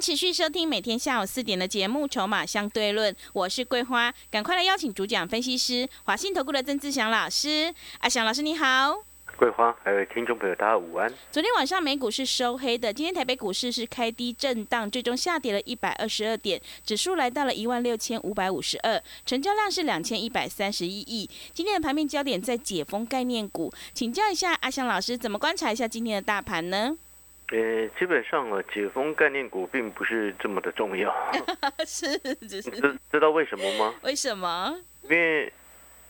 [0.00, 7.72] 持续收听每天下午四点的节目《筹码相对论》，我是桂花，赶快来邀请主讲分析师华信投顾的曾志祥老师。
[7.98, 8.94] 阿祥老师你好，
[9.36, 11.12] 桂花，还有听众朋友大家午安。
[11.30, 21.28] 昨天晚上美股是收黑的，今天台北股市是开低震荡，最终下跌了一百二十二点，指数来到了一万六千五百五十二，成交量是两千一百三十一亿。
[21.52, 26.96] 今天的盘面焦点在解封概念股，请教一下阿祥老师，怎么观察一下今天的大盘呢？
[27.50, 31.12] 呃，基本上啊，解封概念股并不是这么的重要。
[31.84, 32.06] 是，
[32.46, 33.94] 只是知知道为什么吗？
[34.02, 34.76] 为什么？
[35.02, 35.52] 因为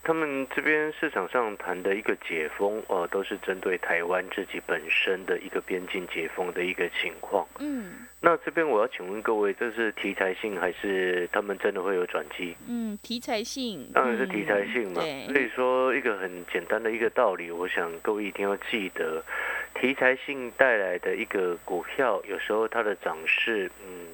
[0.03, 7.47] 他们这边市场上谈的一个解封，呃，都是针对台湾自己本身的一个边境解封的一个情况。
[7.59, 12.55] 嗯那这边我要请问各位，这是题材性还是他们真的会有转机？
[12.69, 15.01] 嗯，题材性，当然是题材性嘛。
[15.03, 19.25] 嗯所以说，一个很简单的一个道理，我想各位一定要记得，
[19.75, 24.07] 题材性带来的一个股票，有时候它的涨势，嗯，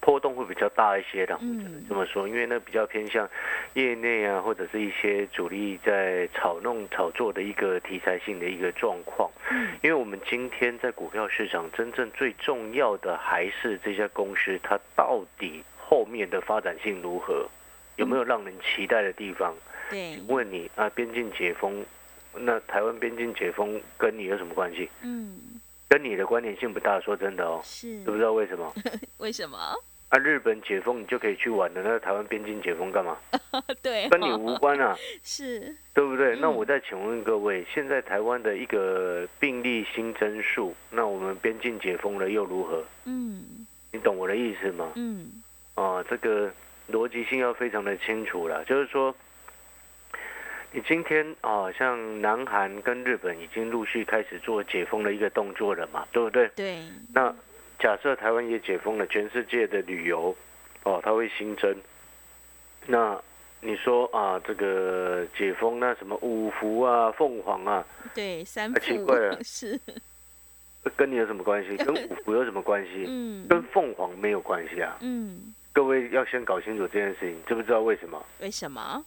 [0.00, 1.38] 波动会比较大一些的。
[1.40, 3.28] 嗯这么说，因为那比较偏向
[3.74, 9.30] 业内啊，或者是一些主力在炒弄、炒作的一个题材性的一个状况。
[9.50, 17.48] 嗯因为我们今天在股票市场，真正最重要的还是这家公司它到底后面的发展性如何，
[17.96, 19.54] 有没有让人期待的地方？
[19.88, 21.84] 对，问你啊，边境解封，
[22.40, 24.88] 那台湾边境解封跟你有什么关系？
[25.02, 25.38] 嗯，
[25.88, 28.72] 跟你的关联性不大，说真的哦，是知不知道为什么？
[29.18, 29.58] 为什么？
[30.08, 33.16] 啊，日本解封你就可以去玩了，那台湾边境解封干嘛？
[33.82, 36.36] 对，跟你无关啊， 是，对不对？
[36.36, 42.84] 那嗯我再请问各位，现在台湾的一个病例新增数，那我们边境解封了又如何？
[43.04, 44.92] 嗯你懂我的意思吗？
[44.94, 45.42] 嗯
[45.74, 46.52] 啊，这个
[46.92, 49.25] 逻辑性要非常的清楚了，就是说，你
[50.82, 56.48] 今天啊，像南韩跟日本已经陆续开始做解封的一个动作了嘛，对不对？
[56.56, 56.78] 对，
[57.12, 57.34] 那
[57.78, 60.34] 假设台湾也解封了，全世界的旅游
[60.84, 61.74] 哦，它会新增。
[62.86, 63.20] 那
[63.60, 69.78] 你说啊，这个解封那什么五福啊、凤凰啊，对，三啊奇怪了 是，
[70.94, 71.76] 跟你有什么关系？
[71.84, 73.04] 跟五福有什么关系？
[73.08, 74.96] 嗯跟凤凰没有关系啊！
[75.00, 78.24] 嗯，各位要先搞清楚这件事情，知不知道为什么？
[78.40, 79.04] 为什么？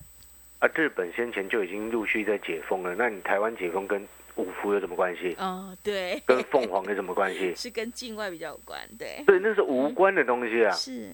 [0.60, 4.06] 啊，日本先前就已经陆续在解封了，那你台湾解封跟
[4.36, 5.34] 五福有什么关系？
[5.40, 7.54] 哦，对，跟凤凰有什么关系？
[7.56, 10.72] 是跟境外比较有关，对，对，那是无关的东西啊！
[10.72, 11.14] 是，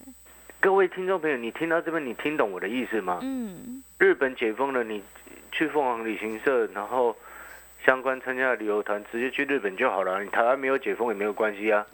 [0.60, 3.20] 各位听众朋友，你听到这边，你听懂我的意思吗？
[3.22, 5.04] 嗯日本解封了，你
[5.52, 7.16] 去凤凰旅行社，然后
[7.86, 10.24] 相关参加的旅游团直接去日本就好了。
[10.24, 11.86] 你台湾没有解封也没有关系啊。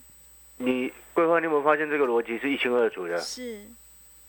[0.58, 3.18] 你桂花，你有没有发现这个逻辑是一清二楚的？
[3.18, 3.42] 是，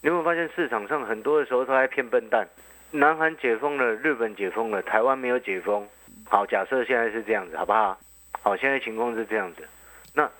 [0.01, 2.47] 你有没有发现市场上很多的时候都在骗笨蛋？
[2.95, 5.89] 南韩解封了，日本解封了，台湾没有解封。
[6.29, 7.99] 好，假设现在是这样子，好不好？
[8.43, 9.67] 好，现在情况是这样子。
[10.13, 10.31] 那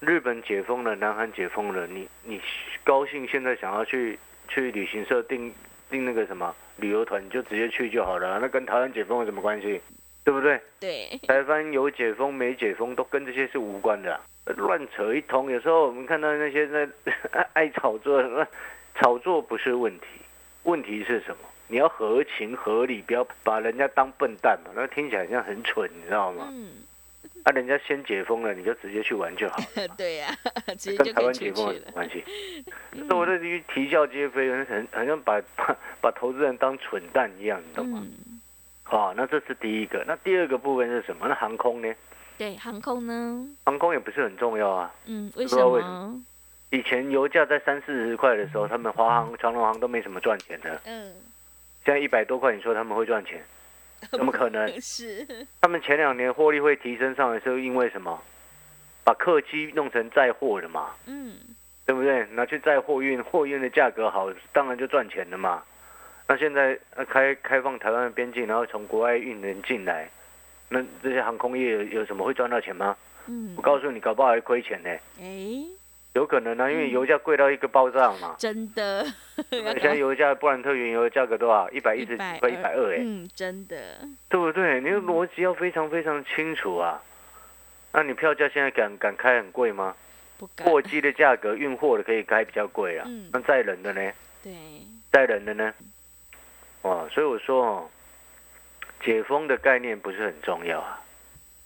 [0.00, 2.40] 日本解封了，南韩解封了，你你
[2.84, 4.18] 高兴现在想要去
[4.48, 5.52] 去旅行社订
[5.90, 9.78] 订那个什么旅游团，你就直接去就好了，那跟台湾解封有什么关系？
[10.24, 10.58] 对不对？
[10.80, 14.20] 对，台湾有解封没解封都跟这些是无关的啊、
[14.56, 15.50] 乱扯一通。
[15.50, 16.88] 有时候我们看到那些在
[17.30, 18.46] 爱 爱炒作，那
[18.94, 20.06] 炒作不是问题，
[20.62, 21.49] 问题是什么？
[21.70, 24.72] 你要合情合理，不要把人家当笨蛋嘛。
[24.74, 26.48] 那听起来好像很蠢，你知道吗？
[26.50, 26.72] 嗯，
[27.44, 29.88] 啊，人家先解封了，你就直接去玩就好了。
[29.96, 30.34] 对呀，
[30.76, 32.24] 直接跟台湾解封有什么关系？
[32.92, 38.02] 那我这句啼笑皆非，很好像把把把投资人当蠢蛋一样，你懂吗？
[38.02, 38.40] 嗯，
[38.82, 40.04] 好、那这是第一个。
[40.06, 41.28] 那第二个部分是什么？
[41.28, 41.94] 那航空呢？
[42.36, 43.46] 对，航空呢？
[43.64, 44.92] 航空也不是很重要啊。
[45.06, 46.20] 嗯，为什不知道为什么？
[46.70, 50.80] 以前油价在三四十块的时候，他们华航、长隆航都没什么赚钱的。
[50.84, 51.12] 嗯，
[51.84, 53.42] 现在一百多块，你说他们会赚钱？
[54.10, 54.68] 怎么可能？
[54.80, 58.22] 是，他们前两年获利会提升上来，是因为什么？
[59.02, 61.34] 把客机弄成载货的嘛，嗯，
[61.86, 62.24] 对不对？
[62.32, 65.62] 拿去载货运，货运的价格好，当然就赚钱了嘛。
[66.28, 70.08] 那现在呃开开放台湾的边境，然后从国外运人进来，
[70.68, 72.96] 那这些航空业有有什么会赚到钱吗？
[73.26, 74.90] 嗯我，告诉你，搞不好还亏钱呢。
[75.20, 75.64] 哎，
[76.14, 78.34] 有可能啊，因为油价贵到一个爆炸嘛。
[78.38, 79.04] 真的，
[79.50, 81.70] 要现在油价布兰特原油的价格多少？
[81.70, 83.76] 一百一十几块，一百二哎，嗯，真的，
[84.28, 84.80] 对不对？
[84.80, 87.00] 你的逻辑要非常非常清楚啊。
[87.92, 89.94] 那你票价现在敢敢开很贵吗？
[90.64, 93.04] 货机的价格，运货的可以开比较贵啊。
[93.06, 94.12] 嗯那载人的呢？
[94.42, 94.52] 对，
[95.12, 95.72] 载人的呢？
[96.82, 97.90] 哇，所以我说哦，
[99.04, 101.00] 解封的概念不是很重要啊。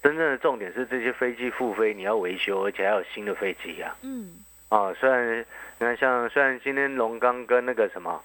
[0.05, 4.35] 真正的重点是这些飞机复飞，你要维修，而且还有新的飞机呀、嗯
[4.69, 4.93] 啊。
[4.93, 5.43] 虽然你
[5.79, 8.21] 看，像虽然今天龙刚跟那个什么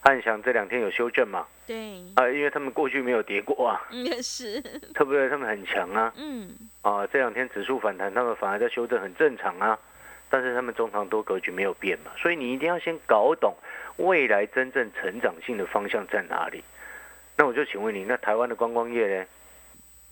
[0.00, 4.58] 汉翔这两天有修正嘛，对，啊，因为他们过去没有跌过啊，嗯也是，
[4.94, 5.28] 对不对？
[5.28, 6.50] 他们很强啊，嗯
[6.80, 9.78] 啊，这两天指数反弹，他们反而在修正，很正常啊。
[10.30, 13.54] 但是他们中长多格局没有变嘛，所以你一定要先搞懂
[13.98, 16.64] 未来真正成长性的方向在哪里。
[17.36, 19.26] 那我就请问你，那台湾的观光业呢？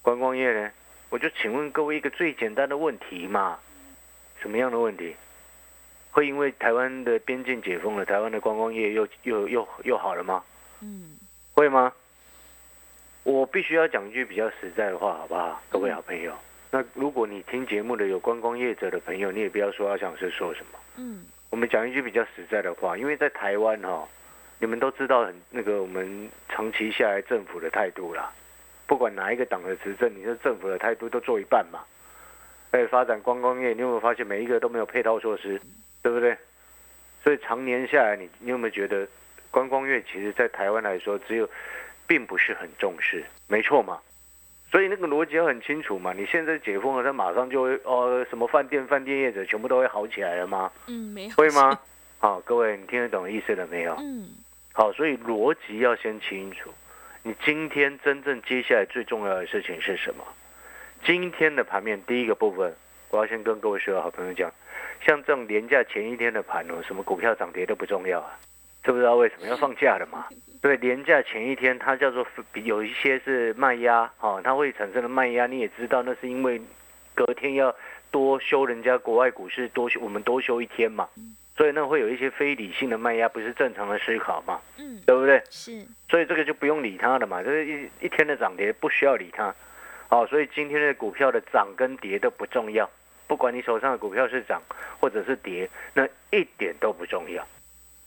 [0.03, 0.71] 观光业呢？
[1.11, 3.59] 我就请问各位一个最简单的问题嘛，
[4.41, 5.15] 什么样的问题？
[6.13, 10.43] 会因为台湾的边境解封了，台湾的观光业又又又又好了吗？
[10.81, 11.19] 嗯
[11.53, 11.93] 会吗？
[13.23, 16.33] 我必须要讲一句比较实在的话，好不好，各位好朋友？
[16.71, 20.79] 那如果你听节目的有观光业者的朋友，你也不要说阿翔是说什么。
[20.97, 24.09] 嗯我们讲一句比较实在的话，因为在台湾哈、
[24.59, 28.33] 你们都知道很那个我们长期下来政府的态度啦，
[28.91, 31.79] 不管哪一个党的执政，你说政府的态度都做一半嘛。
[32.73, 35.61] 哎，发展观光业，你有没有发现每一个都没有配套措施，
[36.03, 36.37] 对不对？
[37.23, 39.07] 所以常年下来，你你有没有觉得
[39.49, 41.49] 观光业其实在台湾来说，只有
[42.09, 44.01] 并不是很重视，没错嘛？
[44.73, 46.13] 所以那个逻辑要很清楚嘛。
[46.13, 50.69] 你现在解封了，它马上就会哦，什么饭店、饭店业者全部都会好起来了吗？
[50.89, 51.79] 嗯，没有会吗？？
[52.19, 53.95] 好，各位，你听得懂意思了没有？
[54.01, 54.31] 嗯
[54.73, 56.75] 好，所以逻辑要先清楚。
[57.23, 60.25] 你今天真正接下来最重要的事情是什么？
[61.05, 62.75] 今天的盘面第一个部分，
[63.11, 64.51] 我要先跟各位所有好朋友讲，
[65.05, 68.39] 像这种连假前一天的盘哦，什么股票涨跌都不重要啊，
[68.83, 70.29] 知不知道为什么要放假了嘛？
[70.63, 76.59] 对，连假前一天它叫做有一些是卖压哦，它会产生的卖压，你也知道那是因为
[77.15, 77.75] 隔天要
[78.11, 81.07] 多休人家国外股市多休，我们多休一天嘛，
[81.61, 85.43] 所以那会有一些非理性的卖压，不是正常的思考嘛，嗯，对不对？
[85.51, 89.55] 是，所以这个就不用理它了嘛，就是一一天的涨跌不需要理它。
[90.09, 92.89] 好，所以今天的股票的涨跟跌都不重要，
[93.27, 94.63] 不管你手上的股票是涨
[94.99, 97.47] 或者是跌，那一点都不重要。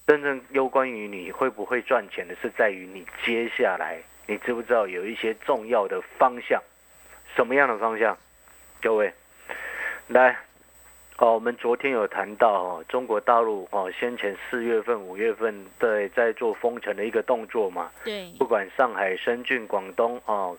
[0.08, 6.60] 真正攸关于你会不会赚钱的是在于你接下来你知不知道有一些重要的方向，
[7.36, 8.18] 什么样的方向？
[8.82, 9.14] 各位，
[10.08, 10.36] 来，
[11.18, 20.58] 哦，我们昨天有谈到哦，中国大陆哦，先前四月份、五月份在在做封城的一个动作嘛，对，不管上海、深圳、广东哦，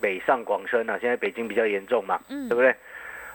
[0.00, 2.74] 北上广深啊，现在北京比较严重嘛，嗯，对不对？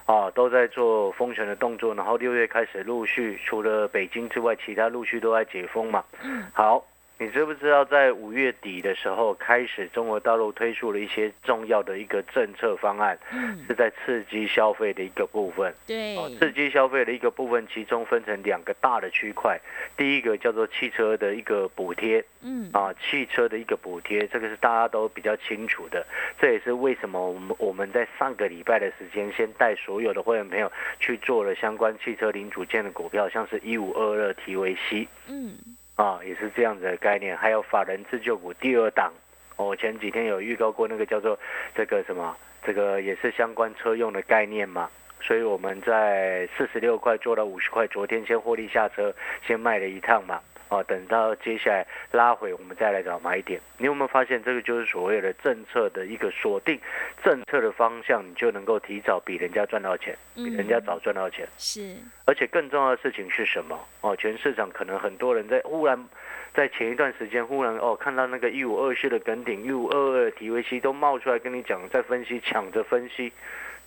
[0.06, 6.03] 啊，都在做封城的动作，然后六月开始陆续，除了北京之外，其他陆续都在解封嘛。
[6.24, 6.83] 嗯，好，
[7.21, 15.71] 你知不知道在五月底的时候开始，中国大陆推出了一些重要的一个政策方案，嗯，是在刺激消费的一个部分。
[15.85, 19.62] 对，哦，刺激消费的一个部分，其中分成两个大的区块，
[19.95, 26.03] 第一个叫做汽车的一个补贴，嗯，啊，汽车的一个补贴，这个是大家都比较清楚的。
[26.39, 35.53] 这也是为什么我们我们在上个礼拜的时间，先带所有的会员朋友去做了相关汽车零组件的股票，像是一五二二提维西嗯，
[36.01, 37.38] 啊，也是这样子的概念。
[37.38, 39.13] 还有法人自救股第二档，
[39.56, 41.38] 我前几天有预告过那个叫做
[41.75, 44.89] 这个什么，这个也是相关车用的概念嘛。
[45.21, 49.13] 所以我们在四十六块做到五十块，昨天先获利下车，
[49.45, 50.42] 先卖了一趟嘛。
[50.71, 53.60] 哦，等到接下来拉回，我们再来找买点。
[53.77, 56.79] 你有没有发现，这个就是所谓的政策的一个锁定，
[57.22, 61.46] 政策的方向，你就能够提早比人家赚到钱，比人家嗯早赚到钱。
[61.57, 63.77] 是，而且更重要的事情是什么？
[64.00, 66.07] 哦，全市场可能很多人在忽然
[66.53, 73.34] 在前一段时间忽然哦看到那个一五二四的梗顶、一五二二的 TVC 都冒出来跟你讲，在分析，抢着分析。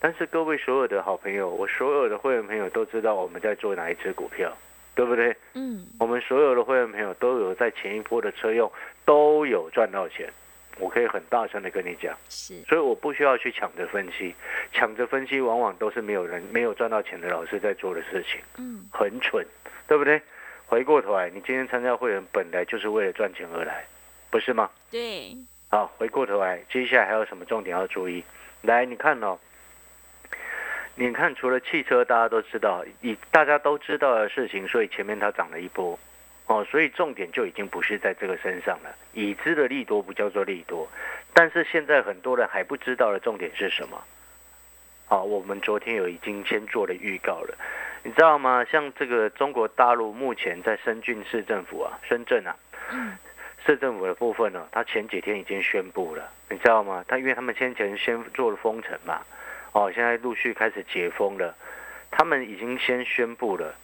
[0.00, 4.54] 但是各位所有的好朋友，我所有的会员朋友都知道我们在做哪一只股票，
[4.94, 5.36] 对不对？
[5.54, 8.70] 嗯，我们所有的会员朋友都有在前一波的车用
[9.04, 10.32] 都有赚到钱，
[10.78, 12.16] 我可以很大声的跟你讲。
[12.28, 14.34] 是，所以我不需要去抢着分析，
[14.72, 19.44] 抢着分析往往都是没有人没有赚到钱的老师在做的事情，嗯，很蠢，
[19.88, 20.20] 对不对？
[20.66, 23.84] 回过头来，你今天参加会员本来就是为了赚钱而来，
[24.30, 24.70] 不是吗？
[24.90, 25.36] 对，
[25.68, 28.24] 好，回过头来，接下来还有什么重点要注意？
[28.62, 29.38] 来，你看哦，
[30.96, 35.98] 你看除了汽车，大家都知道，以大家都知道的事情，所以前面它涨了一波，
[36.46, 38.94] 哦，所以重点就已经不是在这个身上了。
[39.12, 40.88] 已知的利多不叫做利多，
[41.32, 44.02] 但是现在很多人还不知道的重点是什么？
[45.06, 47.54] 好，我们昨天有已经先做了预告了，
[48.02, 48.64] 你知道吗？
[48.64, 52.56] 像这个中国大陆目前在深圳市政府啊，深圳啊，
[52.90, 53.18] 嗯，
[53.66, 57.04] 市政府的部分呢，他前几天已经宣布了，你知道吗？
[57.06, 59.20] 他因为他们先前先做了封城嘛，
[59.74, 61.54] 哦，现在陆续开始解封了。
[62.10, 63.74] 他们已经先宣布了，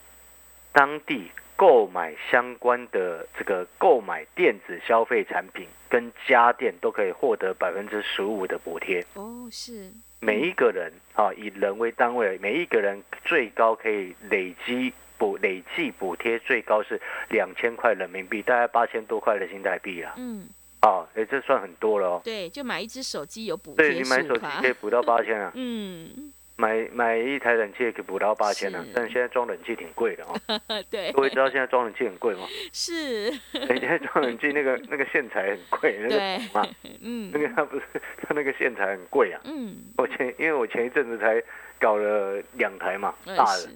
[0.72, 9.04] 当地购买相关的这个购买电子消费产品跟家电都可以获得百分之十五的补贴。
[9.14, 20.14] 哦，是，每一个人啊，以人为单位，每一个人最高可以累积补累计补贴最高是两千块人民币，大概八千多块的新台币啊。
[20.16, 20.48] 嗯，
[20.80, 22.20] 啊，哎，这算很多了哦。
[22.24, 28.90] 对，就买一只手机有补对你买手机可以补到八千啊， 嗯，买买一台冷气也可以补到八千啊是。
[28.94, 30.60] 但现在装冷气挺贵的哦。
[30.90, 32.46] 对，各位知道现在装冷气很贵吗？
[32.72, 36.66] 是，哎现在装冷气那个那个线材很贵，那个嘛，
[37.02, 37.84] 嗯那个它不是
[38.22, 39.40] 它那个线材很贵啊。
[39.44, 41.42] 嗯，我前因为我前一阵子才
[41.78, 43.70] 搞了两台嘛，大的。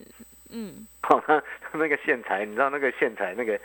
[0.51, 3.59] 嗯好，它它那个线材，你知道那个线材那个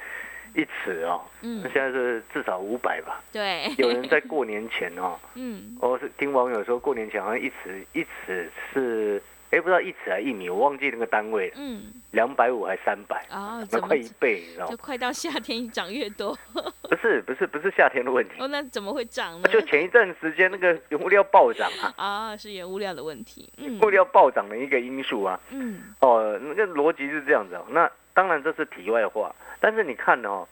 [0.55, 3.21] 一尺哦，嗯那，现在是至少五百吧。
[3.31, 14.71] 对， 有人在过年前哦，嗯我是听网友说过年前好像一尺一尺是，哎不知道一尺还一米，我忘记那个单位了，嗯，两百五还三百，啊，那快一倍，你知道吗？
[14.71, 16.37] 就快到夏天涨越多？
[16.89, 19.47] 不是不是不是夏天的问题， 哦，那怎么会涨呢？
[19.49, 23.47] 就前一段时间那个原物料暴涨啊，啊，是原物料的问题。
[23.57, 25.39] 嗯物料暴涨的一个因素啊。
[25.51, 27.65] 嗯哦，那个逻辑是这样子哦。
[27.69, 30.47] 那当然这是题外话，但是你看哦，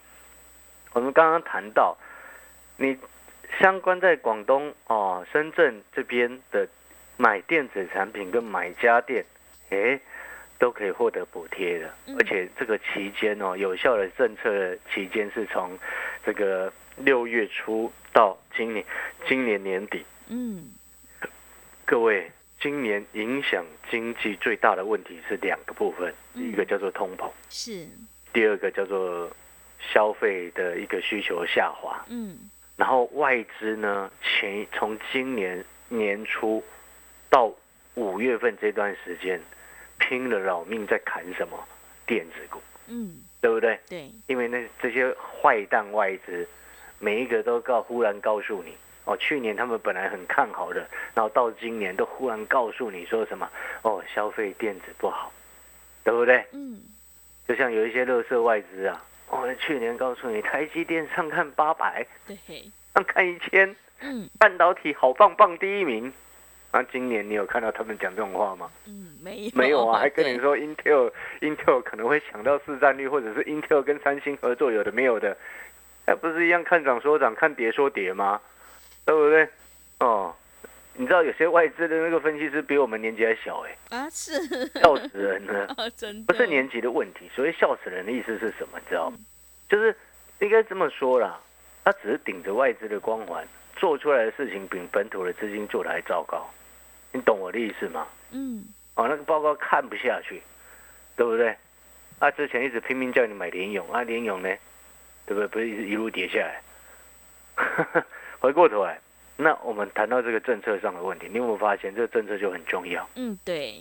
[0.93, 1.97] 我们刚刚谈到，
[2.77, 2.97] 你
[3.59, 6.67] 相关在广东哦、深圳这边的
[7.17, 9.25] 买电子产品跟买家电，
[9.69, 9.99] 诶，
[10.59, 15.77] 都可以获得补贴的，嗯而且这个期间哦，有效的政策的期间是从
[16.25, 18.85] 这个六月初到今年
[19.27, 20.05] 今年年底。
[20.29, 20.71] 嗯，
[21.85, 26.49] 各位，今年影响经济最大的问题是两个部分，嗯。
[26.49, 27.87] 一个叫做通膨，是，
[28.33, 29.29] 第二个叫做
[29.79, 32.03] 消费的一个需求下滑。
[32.09, 32.49] 嗯。
[32.75, 36.63] 然后外资呢，前从今年年初
[37.29, 37.51] 到
[37.95, 39.41] 五月份这段时间，
[39.97, 41.57] 拼了老命在砍什么
[42.05, 43.79] 电子股，嗯，对不对？
[43.89, 46.47] 对，因为那这些坏蛋外资，
[46.99, 48.75] 每一个都告忽然告诉你，
[49.07, 50.85] 哦，去年他们本来很看好的，
[51.15, 53.49] 然后到今年都忽然告诉你说什么，
[53.81, 55.31] 哦，消费电子不好，
[56.03, 56.45] 对不对？
[56.51, 56.81] 嗯
[57.47, 62.37] 就像有一些乐色外资啊，哦，去年告诉你台积电上看八百，对，
[62.93, 66.11] 上看一千，嗯半导体好棒棒第一名。
[66.73, 68.69] 那、今年你有看到他们讲这种话吗？
[68.85, 71.09] 嗯，没有，没有啊， 还跟你，说 Intel
[71.39, 75.35] Intel 可能会抢到市占率，或者是 Intel 跟三星合作，有的没有的，
[76.05, 78.41] 那不是一样看涨说涨，看跌说跌吗？
[79.07, 79.47] 对不对？
[80.01, 80.35] 哦，
[80.95, 84.33] 你知道有些外资的那个分析师比我们年纪还小哎、啊，是，
[84.81, 85.65] 笑死人了。
[85.77, 88.77] 啊， 真的，不是年纪的问题，所以笑死人的意思是什么？
[88.77, 89.17] 你知道吗？
[89.69, 89.95] 就是
[90.39, 91.39] 应该这么说啦，
[91.85, 93.47] 他只是顶着外资的光环，
[93.77, 96.45] 做出来的事情比本土的资金做的还糟糕。
[97.13, 98.05] 你懂我的意思吗？
[98.31, 100.41] 嗯哦，那个报告看不下去，
[101.15, 101.55] 对不对？
[102.19, 104.49] 啊，之前一直拼命叫你买联勇，啊，联勇呢，
[105.25, 105.47] 对不对？
[105.47, 106.61] 不是一直一路跌下来。
[108.39, 108.99] 回过头来，
[109.35, 113.07] 那我们谈到这个政策上的问题，你有没有发现这个政策就很重要？
[113.15, 113.73] 嗯，对，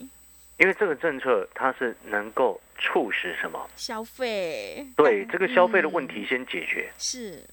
[0.59, 3.69] 因为这个政策它是能够促使什么？
[3.77, 7.45] 消费，对嗯这个消费的问嗯题先解决，是，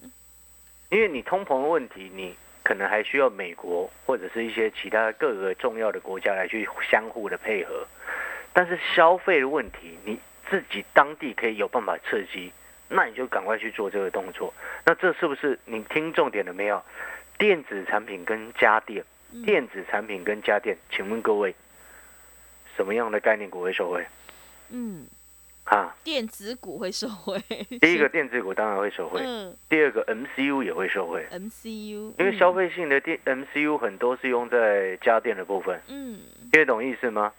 [0.90, 7.86] 因为你通膨的问题，你可能还需要美国或者是一些其他各个重要的国家来去相互的配合，
[8.54, 10.18] 但是消费的问题，你
[10.50, 12.52] 自己当地可以有办法刺激，
[12.96, 14.54] 那你就赶快去做这个动作。
[14.86, 16.82] 那这是不是你听重点了没有？
[17.40, 21.56] 电子产品跟家电，嗯电子产品跟家电，请问各位，
[22.78, 24.06] 什么样的概念股会受惠
[24.70, 25.08] 嗯，
[25.64, 25.96] 啊？
[26.04, 27.42] 电子股会受惠，
[27.82, 31.26] 第一个电子股当然会受惠，嗯第二个 MCU 也会受惠。
[31.32, 36.20] ，MCU，因为消费性的电 MCU 很多是用在家电的部分，嗯，
[36.52, 37.34] 听得懂意思吗？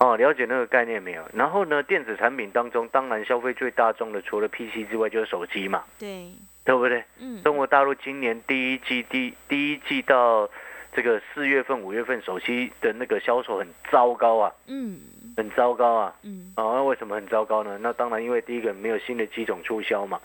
[0.00, 1.22] 哦，了解那个概念没有？
[1.34, 6.32] 然后呢，电子产品当中，当然消费最大众的，除了 PC 之外，就是手机嘛，对，
[6.64, 7.04] 对不对？
[7.18, 10.48] 嗯，中国大陆今年第一季第第一季到
[10.94, 14.98] 这个四月份、五月份手机的那个销售很糟糕啊，嗯
[15.36, 16.16] 很糟糕啊。
[16.22, 17.78] 嗯啊，那为什么很糟糕呢？
[17.82, 20.18] 那当然，因为第一个没有新的机种促销嘛，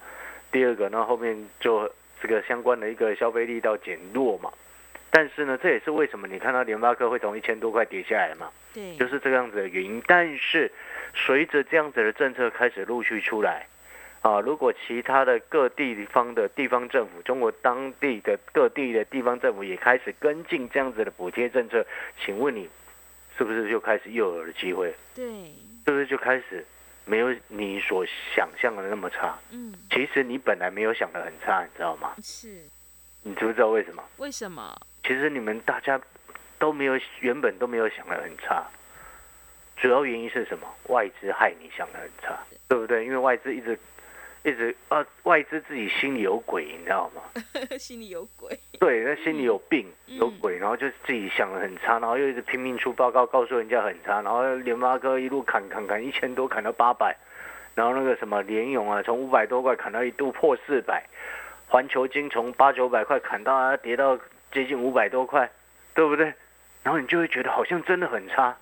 [0.50, 1.86] 第二个，那后面就
[2.22, 4.50] 这个相关的一个消费力道减弱嘛。
[5.16, 10.02] 但是呢，这也是为什么你看到联发科会从一千多块跌下来嘛，对，就是这样子的原因。
[10.06, 10.70] 但是
[11.14, 13.66] 随着这样子的政策开始陆续出来，
[14.20, 21.86] 啊，如果其他的各地方的地方政府，中国当地的各地的地方政府也开始跟进这样子的补贴政策，
[22.22, 22.68] 请问你
[23.38, 24.94] 是不是就开始又有了机会？
[25.14, 25.24] 对，
[25.86, 26.62] 是不是就开始
[27.06, 28.04] 没有你所
[28.34, 29.38] 想象的那么差？
[29.50, 32.16] 嗯，其实你本来没有想的很差，你知道吗？
[32.22, 32.64] 是，
[33.22, 34.04] 你知不知道为什么？
[34.18, 34.78] 为什么？
[35.06, 36.00] 其实你们大家
[36.58, 38.66] 都没有原本都没有想的很差，
[39.76, 40.66] 主要原因是什么？
[40.88, 42.36] 外资害你想的很差，
[42.66, 43.04] 对不对？
[43.04, 43.78] 因为外资一直
[44.42, 47.22] 一直啊，外资自己心里有鬼，你知道吗？
[47.78, 48.58] 心里有鬼。
[48.80, 57.16] 对，那心里有病，嗯有鬼，然后就自己想的很差，然后又一直拼命出报告告诉人家很差，然后联发科一路砍砍砍，一千多砍到八百，
[57.74, 61.04] 然后那个什么联勇啊，从五百多块砍到一度破四百，
[61.68, 64.18] 环球金从八九百块砍到啊跌到
[64.56, 65.50] 接近五百多块，
[65.92, 66.32] 对不对？
[66.82, 68.56] 然后你就会觉得好像真的很差，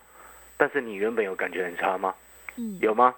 [0.57, 2.13] 但是你原本有感觉很差吗？
[2.57, 3.15] 嗯，有吗？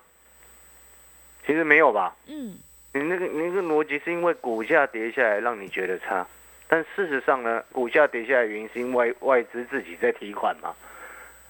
[1.47, 2.15] 其实没有吧。
[2.27, 2.59] 嗯
[2.93, 6.27] 你那个你那个逻辑是因为股价跌下来让你觉得差，
[6.69, 10.75] 但事实上呢，股价跌下来原因是因为外资自己在提款嘛，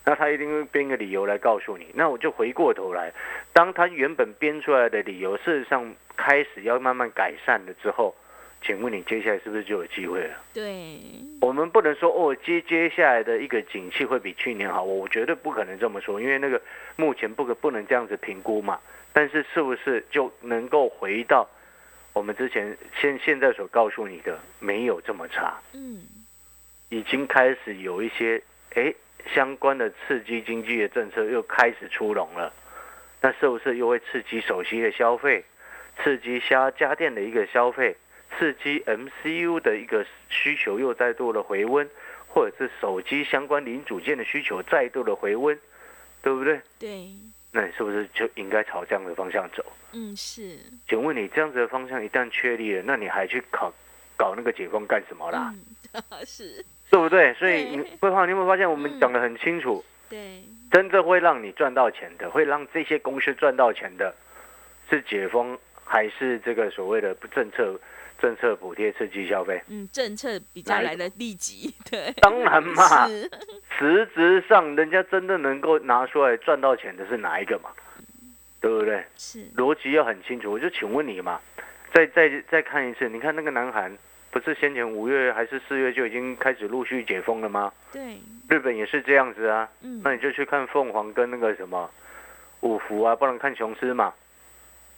[0.05, 1.89] 那他一定会编个理由来告诉你。
[1.93, 3.13] 那我就回过头来，
[3.53, 8.15] 当他原本编出来的理由，事实上开始要慢慢改善了之后，
[8.67, 10.35] 请问你接下来是不是就有机会了？
[10.53, 10.99] 对，
[11.41, 16.61] 我们不能说哦，接接下来的一个景气会比去年好，我绝对不可能这么说，因为那个
[16.97, 18.81] 目前不可不能这样子评估嘛。
[19.13, 21.49] 但是是不是就能够回到
[22.13, 26.03] 我们之前现现在所告诉你的，没有这么差，嗯
[26.89, 28.43] 已经开始有一些
[28.75, 28.93] 哎
[29.33, 32.53] 相关的刺激经济的政策又开始出笼了，
[33.21, 35.45] 那是不是又会刺激手机的消费，
[36.03, 37.97] 刺激家家电的一个消费？
[38.39, 41.89] 刺激 MCU 的一个需求又再度的回温，
[42.29, 45.59] 或者是手机相关零组件的需求再度的回温，
[46.23, 46.61] 对不对？
[46.79, 47.09] 对，
[47.53, 49.65] 那你是不是就应该朝这样的方向走？
[49.93, 53.73] 嗯是，请问你这样子的方向一旦确立了，那你还去考
[54.17, 55.55] 搞那个解封干什么啦？
[55.95, 57.33] 嗯 是，对不对？
[57.35, 59.83] 所以你慧胖，你有没有发现我们嗯讲的很清楚？
[60.11, 64.15] 对，真正会让你赚到钱的，会让这些公司赚到钱的，
[64.91, 67.81] 是解封还是这个所谓的政策
[68.21, 69.61] 政策补贴刺激消费？
[69.69, 73.31] 嗯政策比较来的立即， 对，当然嘛，是，
[73.79, 77.71] 实质上人家真的能够拿出来赚到钱的是哪一个嘛？
[78.61, 79.05] 对不对？
[79.17, 80.51] 是，逻辑要很清楚。
[80.51, 81.41] 我就请问你嘛，
[81.93, 83.97] 再再再看一次，你看那个南韩，
[84.31, 87.73] 不是先前五月还是四月就已经开始陆续解封了吗？
[87.93, 89.69] 对，日本也是这样子啊。
[89.83, 91.89] 嗯那你就去看凤凰跟那个什么
[92.61, 94.13] 五福啊，不能看雄狮嘛。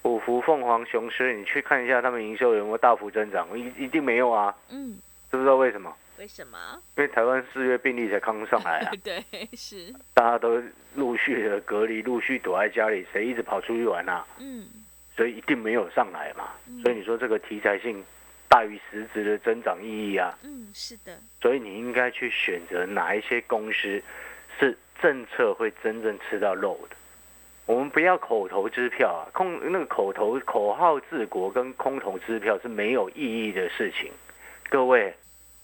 [0.08, 3.46] 五福、凤凰、雄狮，你去看一下他们营收有没有大幅增长？
[3.58, 4.98] 一一定没有啊，嗯，
[5.30, 5.94] 知不知道为什么？
[6.18, 6.58] 为什么？
[6.96, 10.60] 因为台湾四月病例才刚上来啊， 对，是，大家都
[10.94, 14.26] 陆续的隔离，陆续躲在家里，谁一直跑出去玩啊？
[14.38, 14.66] 嗯
[15.16, 16.50] 所以一定没有上来嘛。
[16.68, 18.04] 嗯所以你说这个题材性
[18.48, 24.02] 大于实质的增长意义啊，嗯是的，所以你应该去选择哪一些公司
[24.58, 26.96] 是政策会真正吃到肉的。
[27.68, 34.10] 我们不要口头支票啊，空那个口头口号治国跟空头支票是没有意义的事情。
[34.70, 35.14] 各位，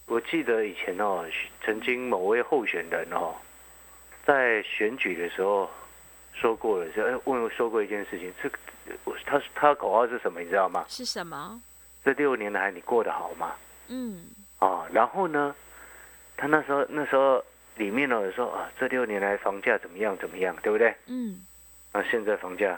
[0.05, 1.25] 我记得以前哦，
[1.63, 3.35] 曾经某位候选人哦，
[4.23, 5.71] 在选举的时候
[6.35, 8.51] 说过了，是哎问我说过一件事情，这
[9.25, 10.85] 他他的口号是什么，你知道吗？
[10.87, 11.59] 是什么？
[12.05, 13.55] 这六年来你过得好吗？
[13.89, 14.27] 嗯
[14.59, 15.57] 啊，然后呢，
[16.37, 17.43] 他那时候那时候
[17.77, 20.95] 里面呢有说啊，这六年来房价怎么样怎么样，对不对？
[21.07, 21.43] 嗯，
[21.95, 22.77] 那现在房价，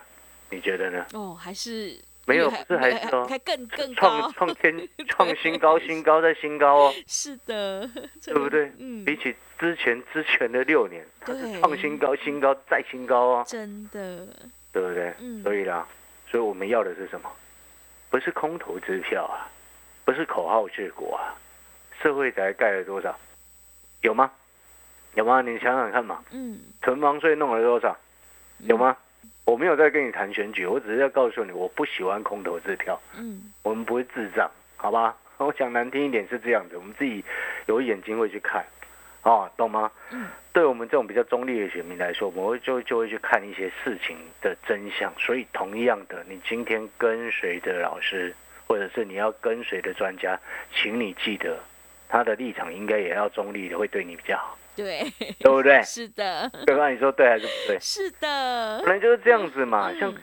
[0.50, 1.06] 你觉得呢？
[1.14, 7.88] 哦，还是没有还不是还是说还更更创高，创天 创新高，新高再新高哦，是的，
[8.22, 8.70] 对对不对？
[8.78, 14.26] 嗯，比起之前之前的六年，它是对创新高，新高再新高哦，真的，
[14.70, 15.14] 对不对？
[15.18, 15.88] 嗯所以啦，
[16.30, 17.32] 所以我们要的是什么？
[18.10, 19.48] 不是空头支票啊，
[20.04, 21.32] 不是口号治国啊，
[22.02, 23.18] 社会宅盖了多少？
[24.02, 24.30] 有吗？
[25.14, 25.40] 有吗？
[25.40, 27.96] 你想想看嘛，嗯，囤房税弄了多少？
[28.58, 28.94] 有吗？
[29.46, 33.40] 我没有在跟你谈选举，我只是要告诉你，我不喜欢空头支票，嗯？
[33.62, 35.16] 我们不会智障，好吧？
[35.38, 37.24] 我讲难听一点是这样子，我们自己
[37.66, 38.64] 有眼睛会去看，
[39.22, 39.90] 哦，懂吗？
[40.10, 45.12] 嗯对我们这种比较中立的选民来说，我们会就就会去看一些事情的真相。
[45.18, 48.34] 所以，同样的，你今天跟随的老师，
[48.66, 50.40] 或者是你要跟随的专家，
[50.72, 51.58] 请你记得，
[52.08, 55.00] 他的立场应该也要中立的，会对你比较好，对，
[55.38, 55.80] 对不对？
[55.84, 56.88] 是的，对吧？
[56.90, 57.78] 你说对还是不对？
[57.80, 60.16] 是的，本来就是这样子嘛，像嗯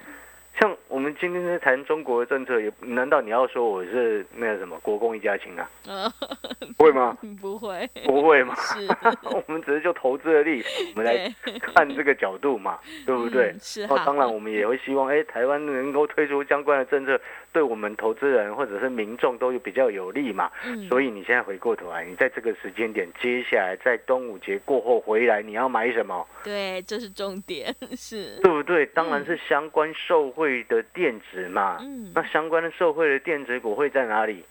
[0.60, 5.68] 像我们今天在谈中国的政策，也难道你要说我是那个什么国共一家亲啊？
[5.88, 6.08] 呃，
[6.78, 7.18] 会吗？
[7.42, 8.54] 不会，不会嘛？
[8.54, 8.88] 是，
[9.26, 12.78] 我们只是就投资的立场，我们来，看这个角度嘛，
[13.08, 13.60] 对不对嗯？
[13.60, 17.20] 是哦，当然我们也会希望，哎，台湾能够推出相关的政策，
[17.52, 20.52] 对我们投资人或者是民众都有比较有利嘛。
[20.64, 26.24] 嗯，所以你现在回过头来，你在这个时间点，接下来在端午节过后回来，你要买什么？
[26.44, 28.86] 对，这是重点，是，对不对？
[28.86, 31.78] 当然是相关受惠的电子嘛。
[31.82, 34.44] 嗯，那相关的受惠的电子股会在哪里？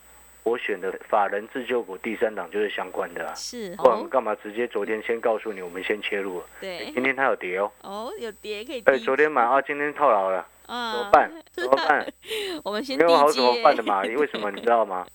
[0.45, 6.47] 我选的法人自救股第三档就是相关的啊，是不然哦，干嘛直接昨天先告诉你，我们先切入了？
[6.61, 11.31] 对，今天它有跌哦，哦，有跌可以哎，低昨天买啊，今天套牢了，啊怎么办？
[11.53, 12.05] 怎么办？
[12.65, 14.01] 我们先没有好怎么，办的嘛？
[14.03, 15.07] 为什么你知道吗？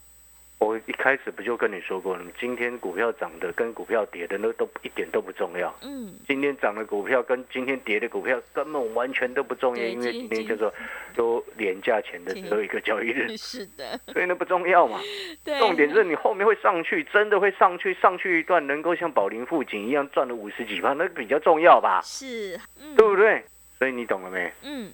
[0.59, 2.31] 我一开始不就跟你说过了吗？
[2.39, 5.73] 今天股票涨的跟股票跌的那都一点都不重要。
[5.83, 10.73] 嗯，今天涨的股票跟今天跌的股票根本完全都不重要，因为今天叫做
[11.15, 14.99] 都廉价钱的只有一个交易日， 是的，所以那不重要嘛。
[15.43, 23.43] 对，重点是你后面会上去，真的会上去，上去一段能够像宝林富锦一样赚了五十几趴，那比较重要吧，是，嗯对不对？
[23.77, 24.51] 所以你懂了没？
[24.63, 24.91] 嗯，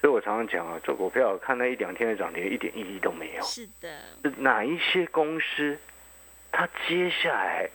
[0.00, 3.42] 所以我常常讲啊，做股票看那一两天的涨跌一点意义都没有。
[3.42, 3.88] 是的，
[4.22, 5.76] 是哪一些公司，
[6.52, 7.68] 它接下来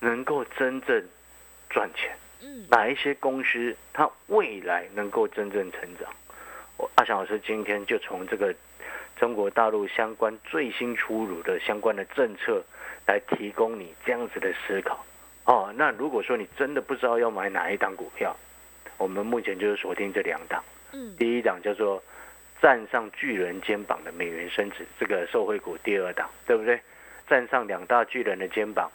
[0.00, 1.04] 能够真正
[1.68, 2.16] 赚钱？
[2.40, 6.12] 嗯，哪一些公司它未来能够真正成长？
[6.76, 8.54] 我阿翔老师今天就从这个
[9.16, 12.62] 中国大陆相关最新出炉的相关的政策
[13.06, 15.04] 来提供你这样子的思考。
[15.44, 18.36] 哦，那如果说你真的不知道要买哪一档股票，
[18.98, 20.62] 我们目前就是锁定这两档。
[21.18, 22.02] 第一档叫做
[22.60, 26.80] 站上巨人肩膀的美元升值，这个受惠股第二档，对不对？
[27.28, 28.90] 站上两大巨人的肩膀，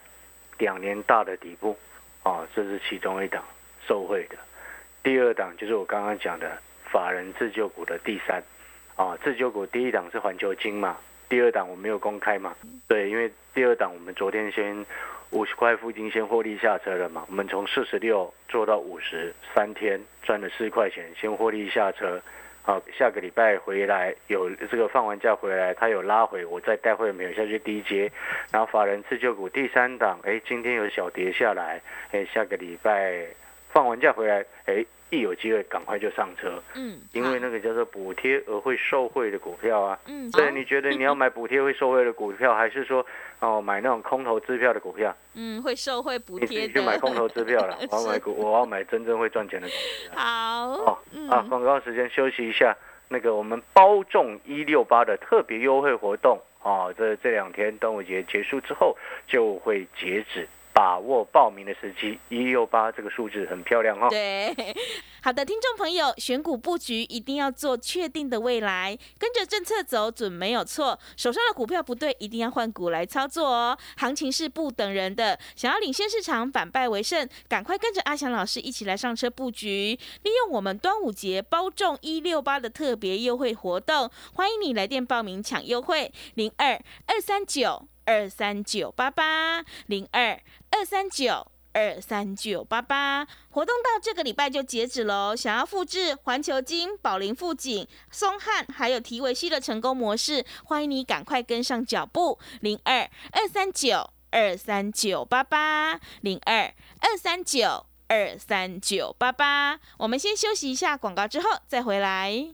[0.57, 1.77] 两年大的底部，
[2.23, 3.43] 啊，这是其中一档
[3.87, 4.37] 受惠的。
[5.03, 8.41] 第二档就是我刚刚讲的法人自救股的第三，
[8.95, 10.97] 啊，自救股第一档是环球金嘛，
[11.31, 12.53] 第二档我没有公开嘛，
[12.89, 14.85] 对，因为第二档我们昨天先
[15.29, 22.21] 五十块附近先获利下车了嘛，我们从四十六做到五十，三天赚了四块钱，先获利下车。
[22.63, 28.11] 好，下个礼拜回来有这个放完假回来，它有拉回，我再带会没有下去低接，
[28.51, 33.25] 然后法人自救股第三档，哎，今天有小跌下来，哎，下个礼拜
[33.73, 39.99] 放完假回来，哎，一有机会赶快就上车，嗯，因为那个叫做补贴而会受惠的股票啊。
[40.07, 43.05] 嗯，对，好你觉得你要买补贴会受惠的股票，还是说
[43.39, 45.15] 哦买那种空头支票的股票？
[45.35, 50.15] 嗯会受惠补贴的，己去买空头支票了， 我要买股，我要买真正会赚钱的公司啊。
[50.15, 52.75] 好，哦嗯啊，广告时间休息一下。
[53.13, 58.95] 那个我们包中一六八的特别优惠活动啊，这这两天端午节结束之后
[59.27, 60.47] 就会截止，
[60.81, 62.17] 把握报名的时机。
[62.29, 64.07] 一六八这个数字很漂亮哦。
[64.09, 64.51] 对，
[65.21, 70.97] 好的，听众朋友，选股布局一定要做确定的未来，跟着政策走准没有错。
[71.15, 73.77] 手上的股票不对，一定要换股来操作哦。
[73.97, 86.73] 行情是不等人的，想要领先市场，反败为胜，赶快跟着阿翔老师一起来上车布局，利用我们端午节包中一六八的特别优惠活动，欢迎你来电报名抢优惠，零二
[87.05, 90.37] 二三九二三九八八零二
[90.71, 91.47] 二三九。
[91.73, 95.33] 二三九八八活动到这个礼拜就截止喽。
[95.33, 102.37] 想要复制环球金、宝林富锦、松汉还有提维西的成功模式，欢迎你赶快跟上脚步。
[102.59, 109.79] 零二二三九二三九八八零二二三九二三九八八。
[109.99, 112.53] 我们先休息一下广告，之后再回来。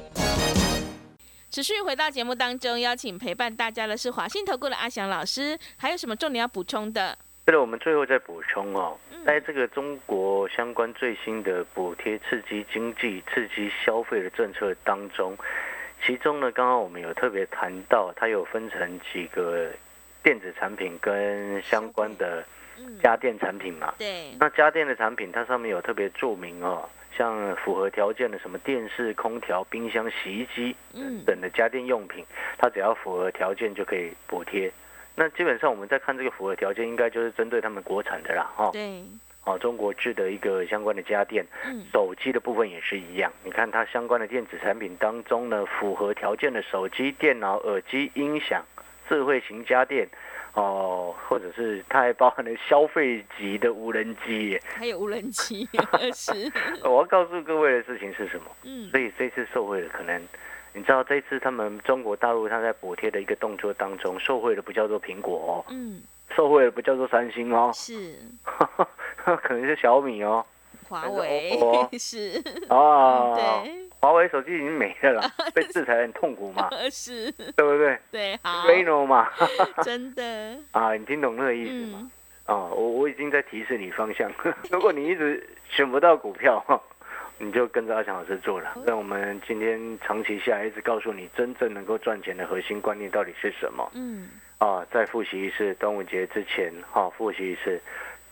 [1.51, 7.17] 持续回到节目当中，邀请陪伴大家的是华信投顾的阿翔老师，还有什么重点要补充的？
[7.43, 15.37] 对了，我们最后再补充哦，嗯在这个中国相关最新的补贴、刺激经济、刺激消费的政策当中，
[16.05, 19.69] 其中呢，刚刚我们有特别谈到，它有分成几个
[20.23, 22.45] 电子产品跟相关的嗯，
[23.01, 23.93] 家电产品嘛。
[23.97, 32.25] 对，那家电的产品，它上面有特别注明哦，像符合条件的什么电视、空调、冰箱、洗衣机嗯，等的家电用品，
[32.57, 34.71] 它只要符合条件就可以补贴。
[35.13, 39.03] 那基本上我们在看这个符合条件，应该就是针对他们国产的啦，哈、哦，对，
[39.43, 43.31] 哦，中国制的一个相关的家电，嗯，手机的部分也是一样。
[43.43, 48.63] 你看它相关的电子产品当中呢，符合条件的手机、电脑、耳机、音响、
[49.09, 50.07] 智慧型家电，
[50.53, 54.59] 哦，或者是它还包含了消费级的无人机。
[54.63, 55.67] 还有无人机，
[56.13, 56.31] 是，
[56.83, 58.45] 我要告诉各位的事情是什么？
[58.63, 60.21] 嗯，所以这次受惠的可能，
[60.73, 66.01] 你知道这次他们中国大陆它在补贴的一个动作当中，受惠的不叫做苹果哦，嗯，
[66.35, 68.15] 受惠的不叫做三星哦，是。
[69.43, 70.45] 可能是小米哦。
[70.89, 71.57] 华为
[71.97, 72.37] 是，
[72.67, 79.29] 啊，对，华为手机已经没了啦， 被制裁很痛苦嘛， 是，对不对对，好，？Reno 嘛，
[79.83, 81.99] 真的，啊，你听懂那个意思吗？
[82.01, 82.11] 嗯，
[82.47, 84.31] 哦，我我已经在提示你方向。
[84.71, 86.63] 如果你一直选不到股票，
[87.37, 88.73] 你就跟着阿强老师做了。
[88.85, 94.83] 那我们今天长期下来，一直告诉你真正能够赚钱的核心观念到底是什么嗯，啊？
[94.91, 97.79] 再复习一次，端午节之前，哈、复习一次，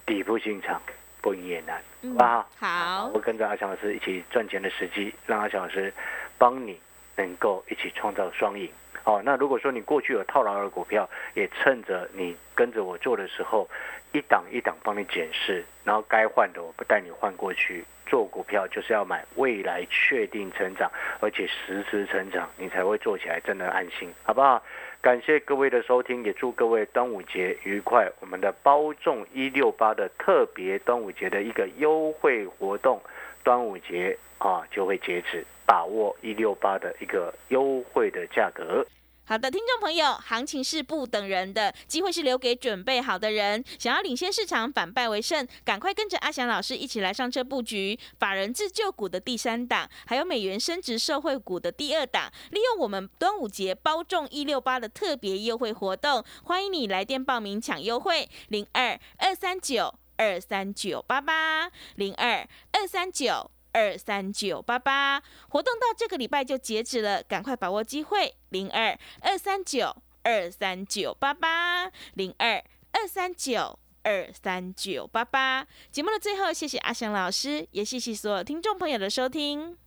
[0.05, 0.81] 底部进场
[1.21, 2.49] 不赢也难，好嗯不好？
[2.59, 5.93] 好我，跟着阿强老师一起赚钱的时机，让阿强老师
[6.37, 6.79] 帮你
[7.15, 8.69] 能够一起创造双赢。
[9.05, 13.67] 哦，那如果说你过去有套牢的股票，也趁着你跟着我做的时候，
[14.11, 17.83] 一档一档帮你检视，然后该换的我不带你换过去。
[18.05, 24.63] 做股票就是要买未来确定成长，而且实时成长，你才会做起来真的安心，好不好？
[25.01, 28.11] 感谢各位的收听，也祝各位端午节愉快。
[28.19, 33.01] 我们的包中一六八的特别端午节的一个优惠活动，
[33.41, 38.85] 端午节啊就会截止，把握一六八的一个优惠的价格。
[39.29, 43.63] 好的，听众朋友，行情是不等人的，机会是留给准备好的人。
[43.77, 52.33] 想要领先市场，反败为胜，赶快跟着阿翔老师一起来上车布局法人自救股的第三档，还有美元升值社会股的第二档。
[52.49, 63.51] 利用我们端午节包中一六八的特别优惠活动，欢迎你来电报名抢优惠，零二二三九二三九八八零二二三九。
[63.71, 75.67] 二三九八八活动到这个礼拜就截止了，赶快把握机会，零二二三九二三九八八零二二三九二三九八八。
[75.91, 79.77] 节目的最后，谢谢阿翔老师，也谢谢所有听众朋友的收听。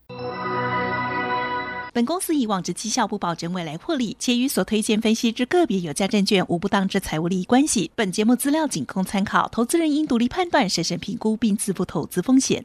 [1.94, 7.90] 本公司以往之绩效不保证未来获利，且与所推荐分析之个别有价证券无不当之财务利益关系。
[7.94, 12.64] 本节目资料仅供参考，投资人应独立判断、审慎评估并自负投资风险。